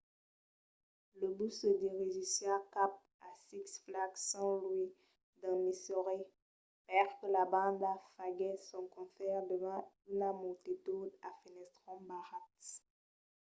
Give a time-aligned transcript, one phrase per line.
[1.19, 2.93] lo bus se dirigissiá cap
[3.27, 4.41] a six flags st.
[4.63, 4.95] louis
[5.39, 6.19] dins missouri
[6.87, 12.67] perque la banda faguèsse son concèrt davant una multitud a fenestrons barrats